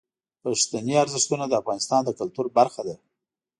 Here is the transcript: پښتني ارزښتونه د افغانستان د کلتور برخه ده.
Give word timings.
پښتني 0.43 0.95
ارزښتونه 1.03 1.45
د 1.47 1.53
افغانستان 1.61 2.01
د 2.05 2.09
کلتور 2.19 2.45
برخه 2.57 2.81
ده. 2.87 2.95